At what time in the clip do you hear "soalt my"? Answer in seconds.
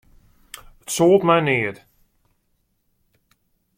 0.89-1.39